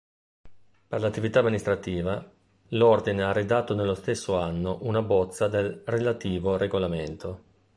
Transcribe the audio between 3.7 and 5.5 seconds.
nello stesso anno una bozza